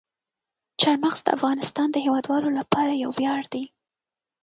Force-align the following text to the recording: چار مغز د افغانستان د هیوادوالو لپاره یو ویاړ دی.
چار 0.81 0.95
مغز 1.03 1.19
د 1.23 1.27
افغانستان 1.37 1.87
د 1.91 1.95
هیوادوالو 2.05 2.49
لپاره 2.59 3.01
یو 3.03 3.11
ویاړ 3.19 3.41
دی. 3.53 3.63